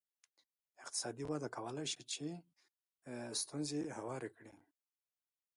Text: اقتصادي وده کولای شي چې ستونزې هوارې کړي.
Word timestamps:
اقتصادي 0.83 1.23
وده 1.31 1.47
کولای 1.55 1.85
شي 1.93 2.01
چې 2.13 2.25
ستونزې 3.41 3.79
هوارې 3.97 4.29
کړي. 4.37 4.53